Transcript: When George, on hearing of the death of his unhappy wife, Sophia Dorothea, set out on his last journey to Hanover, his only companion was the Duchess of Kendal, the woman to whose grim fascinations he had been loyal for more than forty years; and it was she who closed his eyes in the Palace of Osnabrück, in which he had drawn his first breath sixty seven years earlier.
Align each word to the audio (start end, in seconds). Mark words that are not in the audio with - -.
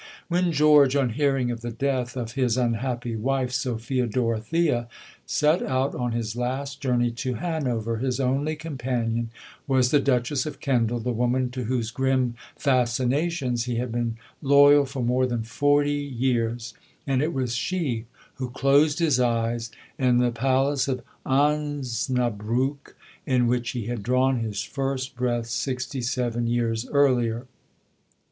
When 0.29 0.51
George, 0.51 0.95
on 0.95 1.11
hearing 1.11 1.51
of 1.51 1.61
the 1.61 1.69
death 1.69 2.17
of 2.17 2.31
his 2.31 2.57
unhappy 2.57 3.15
wife, 3.15 3.51
Sophia 3.51 4.07
Dorothea, 4.07 4.87
set 5.27 5.61
out 5.61 5.93
on 5.93 6.11
his 6.11 6.35
last 6.35 6.81
journey 6.81 7.11
to 7.11 7.35
Hanover, 7.35 7.97
his 7.97 8.19
only 8.19 8.55
companion 8.55 9.29
was 9.67 9.91
the 9.91 9.99
Duchess 9.99 10.47
of 10.47 10.59
Kendal, 10.59 10.99
the 10.99 11.11
woman 11.13 11.51
to 11.51 11.65
whose 11.65 11.91
grim 11.91 12.33
fascinations 12.55 13.65
he 13.65 13.75
had 13.75 13.91
been 13.91 14.17
loyal 14.41 14.85
for 14.85 15.03
more 15.03 15.27
than 15.27 15.43
forty 15.43 15.91
years; 16.01 16.73
and 17.05 17.21
it 17.21 17.31
was 17.31 17.53
she 17.55 18.05
who 18.37 18.49
closed 18.49 18.97
his 18.97 19.19
eyes 19.19 19.69
in 19.99 20.17
the 20.17 20.31
Palace 20.31 20.87
of 20.87 21.03
Osnabrück, 21.27 22.95
in 23.27 23.45
which 23.45 23.69
he 23.73 23.85
had 23.85 24.01
drawn 24.01 24.39
his 24.39 24.63
first 24.63 25.15
breath 25.15 25.45
sixty 25.45 26.01
seven 26.01 26.47
years 26.47 26.89
earlier. 26.89 27.45